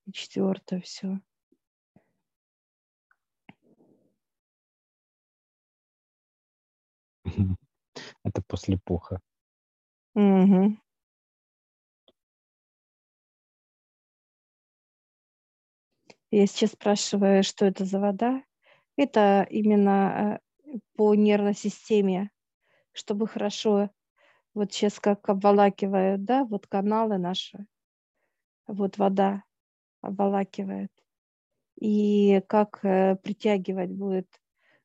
И 0.04 0.12
четвертую 0.12 0.82
все. 0.82 1.20
Это 8.24 8.42
после 8.42 8.78
пуха. 8.78 9.20
Угу. 10.14 10.76
Я 16.38 16.46
сейчас 16.46 16.72
спрашиваю, 16.72 17.42
что 17.42 17.64
это 17.64 17.86
за 17.86 17.98
вода. 17.98 18.42
Это 18.98 19.46
именно 19.48 20.38
э, 20.66 20.78
по 20.94 21.14
нервной 21.14 21.54
системе, 21.54 22.30
чтобы 22.92 23.26
хорошо, 23.26 23.88
вот 24.52 24.70
сейчас 24.70 25.00
как 25.00 25.26
обволакивают, 25.30 26.24
да, 26.24 26.44
вот 26.44 26.66
каналы 26.66 27.16
наши, 27.16 27.66
вот 28.66 28.98
вода 28.98 29.44
обволакивает. 30.02 30.92
И 31.80 32.42
как 32.48 32.84
э, 32.84 33.16
притягивать 33.16 33.92
будет, 33.92 34.28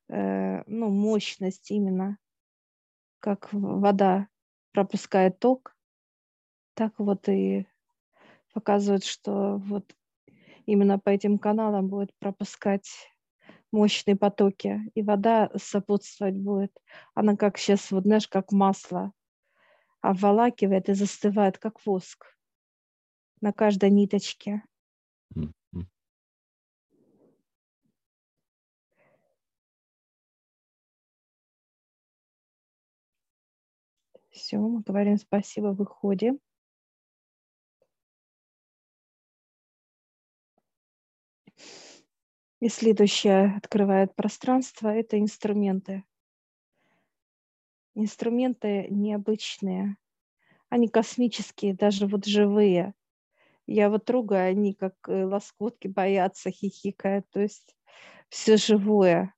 э, 0.08 0.62
ну, 0.66 0.88
мощность 0.88 1.70
именно, 1.70 2.16
как 3.18 3.52
вода 3.52 4.26
пропускает 4.72 5.38
ток, 5.38 5.76
так 6.72 6.94
вот 6.96 7.28
и 7.28 7.66
показывает, 8.54 9.04
что 9.04 9.58
вот 9.58 9.94
именно 10.66 10.98
по 10.98 11.10
этим 11.10 11.38
каналам 11.38 11.88
будет 11.88 12.14
пропускать 12.18 12.88
мощные 13.72 14.16
потоки, 14.16 14.80
и 14.94 15.02
вода 15.02 15.50
сопутствовать 15.56 16.36
будет. 16.36 16.72
Она 17.14 17.36
как 17.36 17.58
сейчас, 17.58 17.90
вот 17.90 18.04
знаешь, 18.04 18.28
как 18.28 18.52
масло 18.52 19.12
обволакивает 20.00 20.88
и 20.88 20.94
застывает, 20.94 21.58
как 21.58 21.84
воск 21.86 22.26
на 23.40 23.52
каждой 23.52 23.90
ниточке. 23.90 24.62
Все, 34.30 34.58
мы 34.58 34.80
говорим 34.80 35.18
спасибо, 35.18 35.68
выходим. 35.68 36.38
И 42.62 42.68
следующее 42.68 43.56
открывает 43.56 44.14
пространство– 44.14 44.86
это 44.94 45.18
инструменты. 45.18 46.04
Инструменты 47.96 48.86
необычные, 48.88 49.96
они 50.68 50.86
космические, 50.86 51.74
даже 51.74 52.06
вот 52.06 52.24
живые. 52.24 52.94
Я 53.66 53.90
вот 53.90 54.04
трогаю, 54.04 54.48
они 54.48 54.74
как 54.74 54.94
э, 55.08 55.24
лоскутки 55.24 55.88
боятся, 55.88 56.52
хихикают, 56.52 57.28
то 57.30 57.40
есть 57.40 57.76
все 58.28 58.56
живое. 58.56 59.34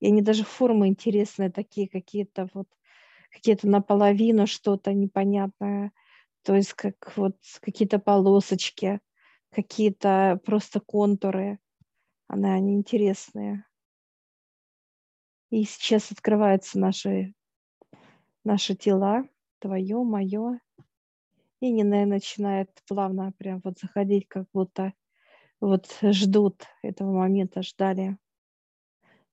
И 0.00 0.08
они 0.08 0.20
даже 0.20 0.44
формы 0.44 0.88
интересные, 0.88 1.50
такие 1.50 1.88
какие-то 1.88 2.46
вот, 2.52 2.68
какие-то 3.30 3.68
наполовину 3.68 4.46
что-то 4.46 4.92
непонятное, 4.92 5.92
то 6.42 6.54
есть 6.54 6.74
как 6.74 7.16
вот 7.16 7.38
какие-то 7.62 7.98
полосочки, 7.98 9.00
какие-то 9.50 10.38
просто 10.44 10.80
контуры– 10.80 11.58
Она, 12.32 12.54
они 12.54 12.74
интересные. 12.74 13.64
И 15.50 15.64
сейчас 15.64 16.12
открываются 16.12 16.78
наши, 16.78 17.34
наши 18.44 18.76
тела, 18.76 19.24
твое, 19.58 19.96
мое. 20.04 20.60
И 21.58 21.72
Нина 21.72 22.06
начинает 22.06 22.70
плавно 22.86 23.32
прям 23.32 23.60
вот 23.64 23.80
заходить, 23.80 24.28
как 24.28 24.46
будто 24.52 24.94
вот 25.60 25.88
ждут 26.02 26.66
этого 26.82 27.10
момента, 27.10 27.62
ждали. 27.62 28.16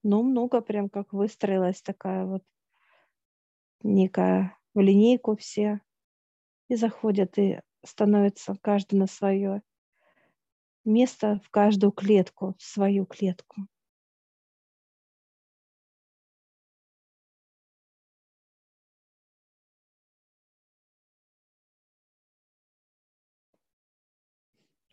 Ну, 0.02 0.24
много 0.24 0.60
прям 0.60 0.88
как 0.88 1.12
выстроилась 1.12 1.80
такая 1.80 2.26
вот 2.26 2.42
некая 3.84 4.58
в 4.74 4.80
линейку 4.80 5.36
все. 5.36 5.80
И 6.66 6.74
заходят, 6.74 7.38
и 7.38 7.60
становится 7.84 8.56
каждый 8.60 8.98
на 8.98 9.06
свое 9.06 9.62
место, 10.84 11.40
в 11.44 11.50
каждую 11.50 11.92
клетку, 11.92 12.54
в 12.58 12.62
свою 12.62 13.06
клетку. 13.06 13.66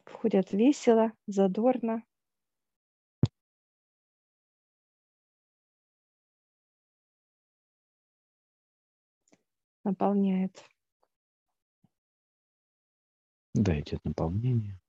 Входят 0.06 0.52
весело, 0.52 1.12
задорно. 1.28 2.04
Наполняет. 9.84 10.65
Да, 13.54 13.80
идет 13.80 14.04
наполнение. 14.04 14.80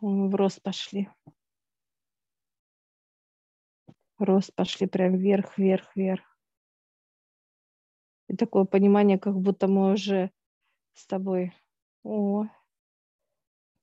В 0.00 0.34
рост 0.36 0.62
пошли. 0.62 1.08
Рост 4.18 4.54
пошли 4.54 4.86
прям 4.86 5.16
вверх, 5.16 5.58
вверх, 5.58 5.96
вверх. 5.96 6.38
И 8.28 8.36
такое 8.36 8.64
понимание, 8.64 9.18
как 9.18 9.34
будто 9.34 9.66
мы 9.66 9.92
уже 9.92 10.30
с 10.94 11.06
тобой, 11.06 11.52
о, 12.04 12.46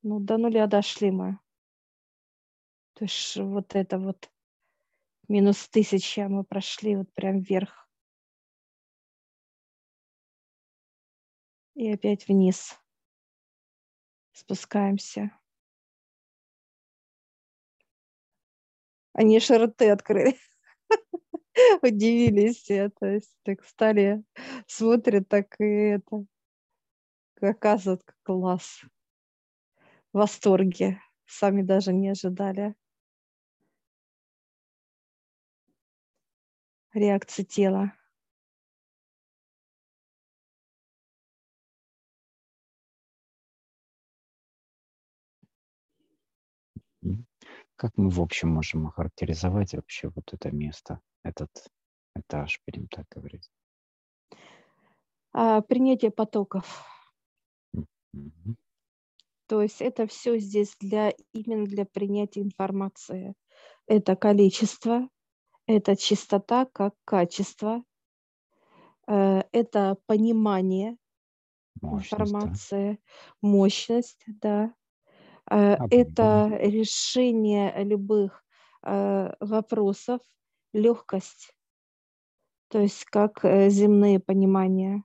ну 0.04 0.20
до 0.20 0.38
нуля 0.38 0.68
дошли 0.68 1.12
мы. 1.12 1.40
То 2.94 3.06
есть 3.06 3.36
вот 3.36 3.76
это 3.76 3.98
вот 3.98 4.32
минус 5.28 5.68
тысяча 5.68 6.30
мы 6.30 6.46
прошли 6.46 6.96
вот 6.96 7.14
прям 7.14 7.40
вверх. 7.40 7.90
И 11.74 11.92
опять 11.92 12.28
вниз. 12.30 12.80
Спускаемся. 14.32 15.38
Они 19.16 19.40
широты 19.40 19.90
открыли. 19.90 20.38
Удивились 21.82 22.58
все. 22.58 22.90
То 22.90 23.08
есть 23.08 23.34
так 23.44 23.64
стали, 23.64 24.24
смотрят 24.68 25.28
так 25.30 25.56
и 25.60 25.64
это. 25.64 26.26
Оказывается, 27.42 28.14
класс. 28.24 28.82
В 30.12 30.18
восторге. 30.18 31.02
Сами 31.26 31.62
даже 31.62 31.94
не 31.94 32.10
ожидали. 32.10 32.76
реакции 36.96 37.44
тела. 37.44 37.94
Как 47.76 47.92
мы 47.98 48.10
в 48.10 48.22
общем 48.22 48.50
можем 48.50 48.88
охарактеризовать 48.88 49.74
вообще 49.74 50.10
вот 50.10 50.34
это 50.34 50.52
место, 50.52 51.00
этот 51.24 51.50
этаж, 52.16 52.62
будем 52.66 52.88
так 52.88 53.06
говорить? 53.10 53.50
А, 55.34 55.62
принятие 55.62 56.12
потоков. 56.12 56.86
Mm-hmm. 57.76 58.56
То 59.48 59.62
есть 59.62 59.82
это 59.82 60.08
все 60.08 60.40
здесь 60.40 60.76
для 60.80 61.14
именно 61.34 61.66
для 61.66 61.86
принятия 61.86 62.42
информации. 62.42 63.36
Это 63.86 64.16
количество, 64.16 65.08
это 65.68 65.96
чистота 65.96 66.66
как 66.66 66.96
качество, 67.04 67.84
э, 69.08 69.44
это 69.52 69.98
понимание 70.08 70.98
мощность, 71.82 72.14
информации, 72.14 72.92
да. 72.94 73.48
мощность, 73.48 74.24
да. 74.28 74.74
Э. 75.50 75.78
Это 75.90 76.58
решение 76.60 77.84
любых 77.84 78.44
э, 78.84 79.34
вопросов, 79.40 80.22
легкость, 80.74 81.54
то 82.70 82.80
есть 82.80 83.06
как 83.06 83.42
земные 83.44 84.20
понимания. 84.20 85.04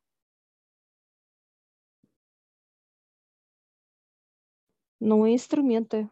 Ну 5.00 5.24
и 5.24 5.34
инструменты. 5.34 6.10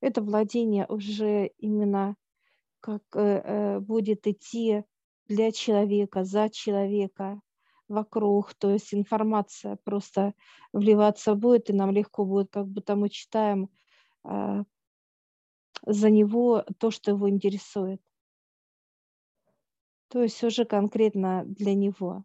Это 0.00 0.22
владение 0.22 0.86
уже 0.86 1.46
именно 1.58 2.16
как 2.80 3.02
э, 3.14 3.40
э, 3.44 3.80
будет 3.80 4.26
идти 4.26 4.84
для 5.26 5.52
человека, 5.52 6.24
за 6.24 6.50
человека, 6.50 7.40
вокруг, 7.94 8.54
то 8.54 8.70
есть 8.70 8.92
информация 8.92 9.78
просто 9.84 10.34
вливаться 10.72 11.34
будет, 11.34 11.70
и 11.70 11.72
нам 11.72 11.90
легко 11.90 12.24
будет, 12.24 12.50
как 12.50 12.66
будто 12.66 12.96
мы 12.96 13.08
читаем 13.08 13.70
э, 14.24 14.64
за 15.86 16.10
него 16.10 16.64
то, 16.78 16.90
что 16.90 17.12
его 17.12 17.30
интересует. 17.30 18.00
То 20.08 20.22
есть 20.22 20.44
уже 20.44 20.64
конкретно 20.64 21.44
для 21.46 21.74
него. 21.74 22.24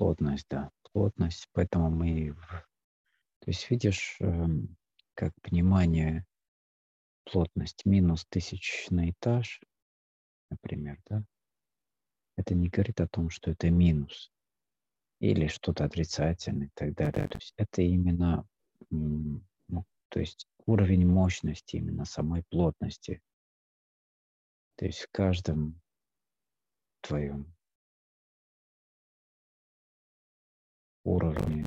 Плотность, 0.00 0.46
да, 0.48 0.70
плотность. 0.94 1.46
Поэтому 1.52 1.90
мы... 1.90 2.34
То 3.40 3.50
есть 3.50 3.70
видишь, 3.70 4.16
эм, 4.20 4.78
как 5.12 5.34
понимание 5.42 6.24
плотность 7.24 7.84
минус 7.84 8.24
тысячный 8.30 9.10
этаж, 9.10 9.60
например, 10.48 10.98
да, 11.06 11.22
это 12.38 12.54
не 12.54 12.70
говорит 12.70 12.98
о 13.02 13.08
том, 13.08 13.28
что 13.28 13.50
это 13.50 13.68
минус 13.68 14.32
или 15.18 15.48
что-то 15.48 15.84
отрицательное 15.84 16.68
и 16.68 16.70
так 16.72 16.94
далее. 16.94 17.28
То 17.28 17.36
есть 17.36 17.52
это 17.58 17.82
именно, 17.82 18.48
ну, 18.88 19.84
то 20.08 20.18
есть 20.18 20.48
уровень 20.64 21.06
мощности 21.06 21.76
именно 21.76 22.06
самой 22.06 22.42
плотности. 22.48 23.20
То 24.76 24.86
есть 24.86 25.00
в 25.00 25.10
каждом 25.10 25.78
твоем 27.02 27.54
уровне, 31.04 31.64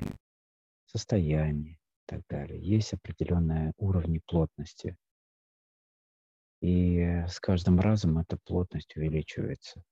состоянии 0.86 1.74
и 1.74 2.04
так 2.06 2.22
далее. 2.30 2.62
Есть 2.62 2.94
определенные 2.94 3.74
уровни 3.78 4.22
плотности. 4.26 4.98
И 6.62 7.26
с 7.28 7.40
каждым 7.40 7.80
разом 7.80 8.20
эта 8.20 8.38
плотность 8.38 8.96
увеличивается. 8.96 9.84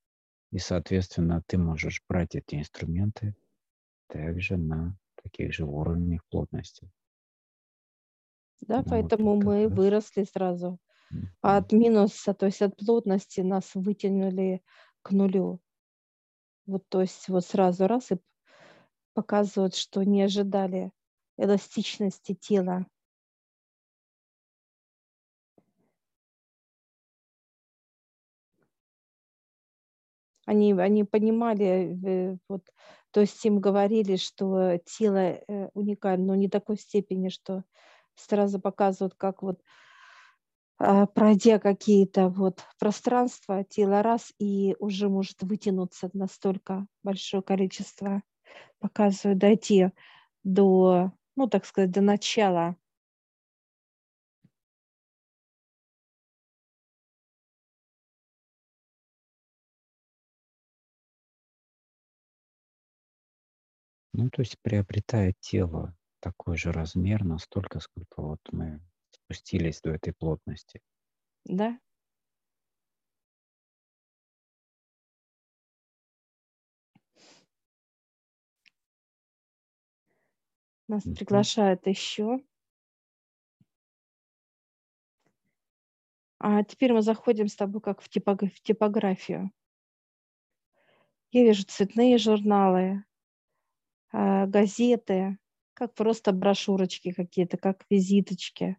И, 0.51 0.58
соответственно, 0.58 1.41
ты 1.47 1.58
можешь 1.58 2.01
брать 2.08 2.36
эти 2.36 2.56
инструменты 2.56 3.36
также 4.08 4.58
на 4.58 4.97
таких 5.21 5.54
же 5.54 5.65
уровнях 5.65 6.21
плотности. 6.30 6.89
Да, 8.62 8.80
ну, 8.80 8.89
поэтому 8.89 9.36
вот 9.36 9.43
мы 9.43 9.63
раз. 9.63 9.77
выросли 9.77 10.23
сразу. 10.23 10.80
От 11.41 11.73
минуса, 11.73 12.34
то 12.34 12.45
есть 12.45 12.62
от 12.62 12.77
плотности 12.77 13.41
нас 13.41 13.71
вытянули 13.73 14.62
к 15.01 15.12
нулю. 15.12 15.60
Вот, 16.65 16.88
то 16.88 17.01
есть 17.01 17.27
вот 17.27 17.45
сразу 17.45 17.88
раз 17.88 18.12
и 18.12 18.19
показывают, 19.13 19.76
что 19.76 20.04
не 20.04 20.24
ожидали 20.24 20.91
эластичности 21.38 22.34
тела. 22.34 22.86
Они, 30.45 30.74
они 30.74 31.04
понимали, 31.04 31.97
э, 32.04 32.38
вот, 32.50 32.63
то 33.12 33.21
есть 33.21 33.43
им 33.45 33.60
говорили, 33.60 34.15
что 34.15 34.80
тело 34.86 35.17
э, 35.17 35.69
уникально, 35.74 36.26
но 36.28 36.36
не 36.36 36.50
такой 36.50 36.78
степени, 36.78 37.30
что 37.30 37.63
сразу 38.15 38.60
показывают, 38.60 39.13
как 39.15 39.43
вот 39.43 39.62
а, 40.84 41.06
пройдя 41.06 41.60
какие-то 41.60 42.30
вот 42.30 42.65
пространства, 42.80 43.63
тело 43.63 44.02
раз 44.02 44.34
и 44.39 44.76
уже 44.80 45.10
может 45.10 45.43
вытянуться 45.43 46.10
настолько 46.13 46.88
большое 47.04 47.43
количество, 47.43 48.24
показываю, 48.79 49.37
дойти 49.37 49.91
до, 50.43 51.11
ну, 51.35 51.47
так 51.47 51.65
сказать, 51.65 51.91
до 51.91 52.01
начала 52.01 52.75
Ну, 64.13 64.29
то 64.29 64.41
есть 64.41 64.57
приобретает 64.61 65.39
тело 65.39 65.95
такой 66.19 66.57
же 66.57 66.71
размер, 66.71 67.23
настолько, 67.23 67.79
сколько 67.79 68.21
вот 68.21 68.39
мы 68.51 68.81
спустились 69.11 69.79
до 69.81 69.91
этой 69.91 70.13
плотности. 70.13 70.81
Да. 71.45 71.79
Нас 80.91 81.04
приглашают 81.04 81.88
еще. 81.88 82.43
А 86.38 86.65
теперь 86.65 86.91
мы 86.91 87.01
заходим 87.01 87.47
с 87.47 87.56
тобой 87.56 87.80
как 87.80 88.01
в, 88.01 88.10
типог- 88.10 88.54
в 88.54 88.62
типографию. 88.62 89.54
Я 91.32 91.45
вижу 91.45 91.63
цветные 91.63 92.17
журналы, 92.17 93.06
а, 94.12 94.47
газеты, 94.47 95.38
как 95.75 95.93
просто 95.93 96.34
брошюрочки 96.34 97.13
какие-то, 97.13 97.56
как 97.56 97.86
визиточки. 97.89 98.75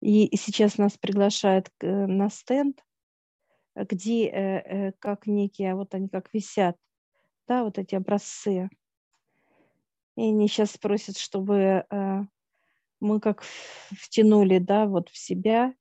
И, 0.00 0.34
сейчас 0.38 0.78
нас 0.78 0.96
приглашают 0.96 1.68
э, 1.80 2.06
на 2.06 2.30
стенд, 2.30 2.82
где 3.76 4.26
э, 4.26 4.32
э, 4.88 4.92
как 5.00 5.26
некие, 5.26 5.74
вот 5.74 5.94
они 5.94 6.08
как 6.08 6.32
висят, 6.32 6.78
да, 7.46 7.62
вот 7.62 7.78
эти 7.78 7.94
образцы. 7.94 8.70
И 10.16 10.22
они 10.22 10.48
сейчас 10.48 10.76
просят, 10.78 11.18
чтобы 11.18 11.84
э, 11.90 12.20
мы 13.00 13.20
как 13.20 13.42
втянули, 13.42 14.58
да, 14.58 14.86
вот 14.86 15.08
в 15.08 15.16
себя 15.16 15.74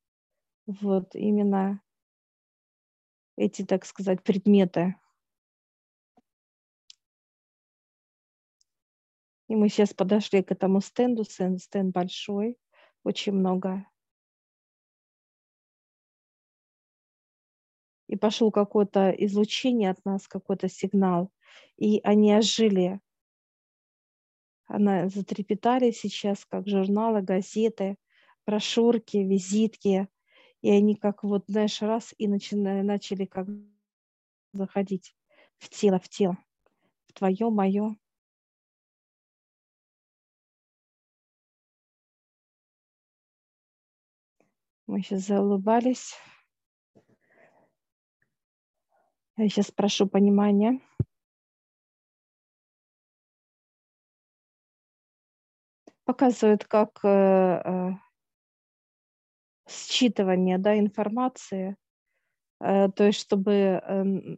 вот 0.65 1.15
именно 1.15 1.81
эти, 3.35 3.63
так 3.63 3.85
сказать, 3.85 4.23
предметы. 4.23 4.95
И 9.47 9.55
мы 9.55 9.69
сейчас 9.69 9.93
подошли 9.93 10.41
к 10.41 10.51
этому 10.51 10.81
стенду, 10.81 11.23
стенд, 11.23 11.61
стенд 11.61 11.93
большой, 11.93 12.57
очень 13.03 13.33
много. 13.33 13.85
И 18.07 18.15
пошел 18.15 18.51
какое-то 18.51 19.09
излучение 19.11 19.89
от 19.89 20.03
нас, 20.05 20.27
какой-то 20.27 20.69
сигнал. 20.69 21.31
И 21.77 21.99
они 22.03 22.33
ожили. 22.33 22.99
Она 24.73 25.07
затрепетали 25.07 25.91
сейчас, 25.91 26.45
как 26.45 26.67
журналы, 26.67 27.21
газеты, 27.21 27.95
брошюрки, 28.47 29.17
визитки. 29.17 30.07
И 30.63 30.71
они 30.71 30.95
как 30.95 31.23
вот, 31.23 31.43
знаешь, 31.47 31.79
раз 31.83 32.15
и 32.17 32.27
начина- 32.27 32.81
начали 32.81 33.25
как 33.25 33.47
заходить 34.51 35.15
в 35.59 35.69
тело, 35.69 35.99
в 35.99 36.09
тело, 36.09 36.39
в 37.05 37.13
твое, 37.13 37.51
мое. 37.51 37.95
Мы 44.87 45.03
сейчас 45.03 45.27
заулыбались. 45.27 46.15
Я 49.37 49.49
сейчас 49.49 49.69
прошу 49.69 50.07
понимания. 50.07 50.81
Показывают, 56.13 56.65
как 56.65 56.99
э, 57.03 57.07
э, 57.65 57.89
считывание 59.67 60.59
да, 60.59 60.77
информации, 60.77 61.75
э, 62.59 62.89
то 62.89 63.05
есть 63.05 63.19
чтобы 63.19 63.51
эм, 63.51 64.37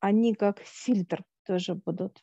они 0.00 0.34
как 0.34 0.60
фильтр 0.60 1.24
тоже 1.46 1.74
будут. 1.74 2.22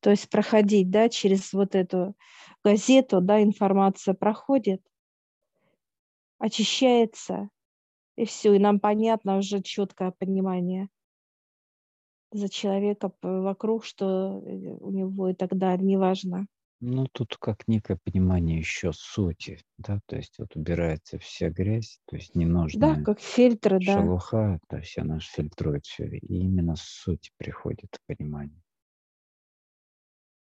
То 0.00 0.10
есть 0.10 0.28
проходить 0.28 0.90
да, 0.90 1.08
через 1.08 1.54
вот 1.54 1.74
эту 1.74 2.14
газету, 2.62 3.22
да, 3.22 3.42
информация 3.42 4.12
проходит, 4.12 4.82
очищается, 6.38 7.48
и 8.16 8.26
все, 8.26 8.52
и 8.52 8.58
нам 8.58 8.78
понятно 8.78 9.38
уже 9.38 9.62
четкое 9.62 10.10
понимание 10.10 10.90
за 12.30 12.50
человека 12.50 13.10
вокруг, 13.22 13.86
что 13.86 14.42
у 14.80 14.90
него 14.90 15.30
и 15.30 15.34
так 15.34 15.56
далее, 15.56 15.86
неважно. 15.86 16.46
Ну, 16.80 17.06
тут 17.06 17.36
как 17.36 17.68
некое 17.68 17.96
понимание 18.02 18.58
еще 18.58 18.92
сути, 18.94 19.60
да, 19.76 20.00
то 20.06 20.16
есть 20.16 20.38
вот 20.38 20.56
убирается 20.56 21.18
вся 21.18 21.50
грязь, 21.50 22.00
то 22.06 22.16
есть 22.16 22.34
Да, 22.84 22.90
ненужная 22.94 23.08
как 23.08 23.18
фильтры, 23.20 23.80
да. 23.80 24.00
шелуха, 24.06 24.60
то 24.68 24.78
есть 24.78 24.98
она 24.98 25.20
ж 25.20 25.26
фильтрует 25.26 25.86
все, 25.86 26.06
и 26.08 26.18
именно 26.40 26.76
суть 26.76 27.32
приходит 27.38 27.98
понимание. 28.06 28.62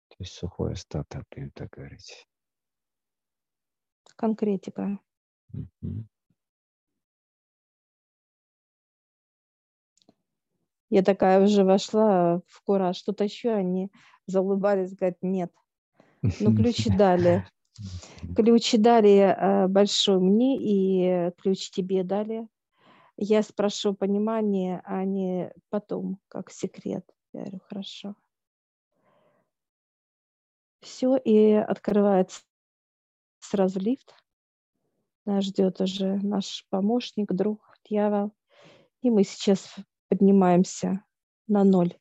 То 0.08 0.16
есть 0.20 0.34
сухой 0.34 0.74
остаток, 0.74 1.24
будем 1.34 1.50
так 1.50 1.70
говорить. 1.70 2.28
конкретика. 4.20 4.86
Мгм. 5.52 6.08
Я 10.90 11.02
такая 11.02 11.42
уже 11.42 11.64
вошла 11.64 12.42
в 12.46 12.62
кура, 12.62 12.92
что-то 12.92 13.24
еще 13.24 13.50
они 13.52 13.90
заулыбались, 14.26 14.94
говорят, 14.94 15.18
нет. 15.22 15.52
Ну, 16.22 16.30
ключи 16.56 16.90
дали. 16.90 17.46
Ключи 18.36 18.78
дали 18.78 19.18
э, 19.18 19.68
большой 19.68 20.20
мне 20.20 20.58
и 20.58 21.30
ключ 21.38 21.70
тебе 21.70 22.04
дали. 22.04 22.46
Я 23.16 23.42
спрошу 23.42 23.94
понимание, 23.94 24.82
а 24.84 25.04
не 25.04 25.52
потом, 25.68 26.18
как 26.28 26.50
секрет. 26.50 27.04
Я 27.32 27.42
говорю, 27.42 27.60
хорошо. 27.68 28.14
Все, 30.80 31.16
и 31.16 31.52
открывается 31.52 32.42
сразу 33.40 33.78
лифт. 33.80 34.14
Нас 35.26 35.44
ждет 35.44 35.80
уже 35.80 36.16
наш 36.22 36.66
помощник, 36.70 37.32
друг, 37.32 37.76
дьявол. 37.88 38.32
И 39.02 39.10
мы 39.10 39.24
сейчас 39.24 39.74
поднимаемся 40.08 41.04
на 41.46 41.64
ноль. 41.64 41.99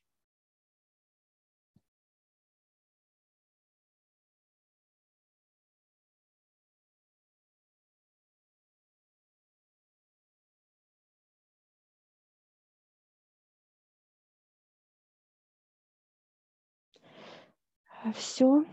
Все, 18.16 18.64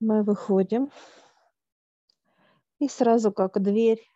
мы 0.00 0.22
выходим. 0.22 0.90
И 2.78 2.88
сразу 2.88 3.32
как 3.32 3.62
дверь 3.62 4.06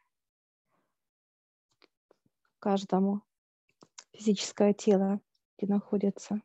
каждому 2.58 3.22
физическое 4.12 4.74
тело, 4.74 5.20
где 5.57 5.72
находится. 5.72 6.42